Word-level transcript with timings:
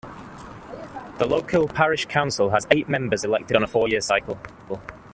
The 1.19 1.27
local 1.27 1.67
Parish 1.67 2.07
Council 2.07 2.49
has 2.49 2.65
eight 2.71 2.89
members 2.89 3.23
elected 3.23 3.55
on 3.55 3.61
a 3.61 3.67
four-year 3.67 4.01
cycle. 4.01 4.39